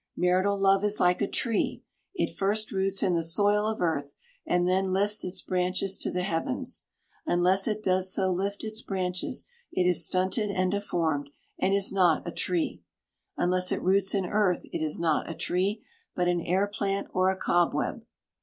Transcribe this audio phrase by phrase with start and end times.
[0.17, 1.83] Marital love is like a tree.
[2.15, 4.15] It first roots in the soil of earth,
[4.47, 6.85] and then lifts its branches to the heavens.
[7.27, 11.29] Unless it does so lift its branches it is stunted and deformed,
[11.59, 12.81] and is not a tree.
[13.37, 15.83] Unless it roots in earth it is not a tree,
[16.15, 18.03] but an air plant or a cobweb.